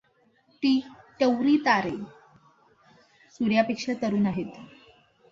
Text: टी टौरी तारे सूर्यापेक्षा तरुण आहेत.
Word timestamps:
टी 0.63 0.69
टौरी 1.19 1.55
तारे 1.65 1.91
सूर्यापेक्षा 3.35 3.93
तरुण 4.01 4.25
आहेत. 4.27 4.51